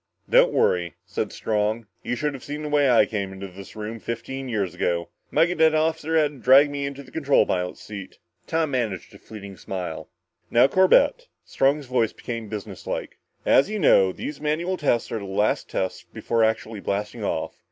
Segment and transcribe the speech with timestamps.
[0.27, 1.85] "Don't worry," said Strong.
[2.01, 5.09] "You should have seen the way I came into this room fifteen years ago.
[5.29, 8.17] My cadet officer had to help me into the control pilot's seat."
[8.47, 10.09] Tom managed a fleeting smile.
[10.49, 15.69] "Now, Corbett" Strong's voice became businesslike "as you know, these manual tests are the last
[15.69, 17.59] tests before actually blasting off.